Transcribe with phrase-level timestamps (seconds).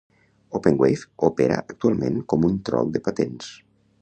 [0.59, 3.55] Openwave opera actualment com un trol de patents.